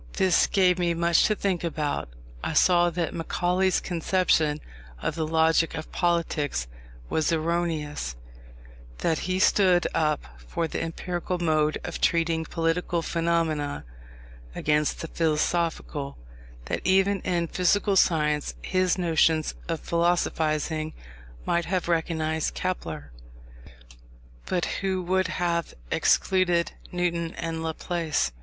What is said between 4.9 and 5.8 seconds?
of the logic